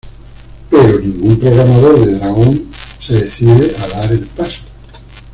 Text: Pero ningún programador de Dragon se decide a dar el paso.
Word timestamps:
Pero 0.71 0.97
ningún 0.97 1.39
programador 1.39 2.03
de 2.03 2.15
Dragon 2.15 2.67
se 3.01 3.13
decide 3.13 3.75
a 3.77 3.87
dar 3.99 4.11
el 4.11 4.21
paso. 4.25 4.61